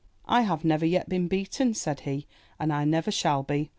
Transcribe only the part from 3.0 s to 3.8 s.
shall be.